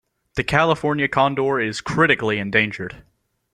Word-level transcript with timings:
The 0.33 0.43
California 0.43 1.07
condor 1.07 1.59
is 1.59 1.79
critically 1.79 2.39
endangered. 2.39 3.03